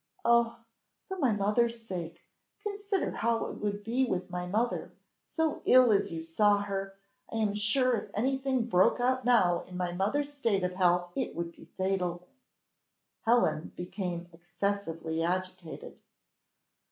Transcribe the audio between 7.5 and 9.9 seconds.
sure if anything broke out now in